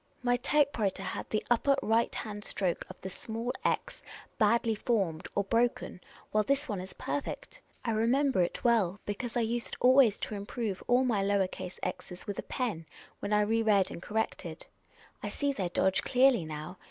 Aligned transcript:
My 0.23 0.37
type 0.37 0.79
writer 0.79 1.03
had 1.03 1.29
the 1.29 1.45
upper 1.51 1.75
right 1.83 2.15
hand 2.15 2.43
stroke 2.43 2.83
of 2.89 2.99
the 3.01 3.09
small 3.11 3.53
x 3.63 4.01
badly 4.39 4.73
formed, 4.73 5.27
or 5.35 5.43
broken, 5.43 6.01
while 6.31 6.43
this 6.43 6.67
one 6.67 6.81
is 6.81 6.93
perfect. 6.93 7.61
I 7.85 7.91
remember 7.91 8.41
it 8.41 8.63
well, 8.63 8.99
because 9.05 9.37
I 9.37 9.41
used 9.41 9.77
always 9.79 10.19
to 10.21 10.33
improve 10.33 10.81
all 10.87 11.03
my 11.05 11.21
lower 11.21 11.47
case 11.47 11.77
.r's 11.83 12.25
with 12.25 12.39
a 12.39 12.49
pen 12.49 12.87
when 13.19 13.31
I 13.31 13.41
re 13.41 13.61
read 13.61 13.91
and 13.91 14.01
corrected. 14.01 14.65
I 15.21 15.29
see 15.29 15.53
their 15.53 15.69
dodge 15.69 16.01
clearly 16.01 16.45
now. 16.45 16.79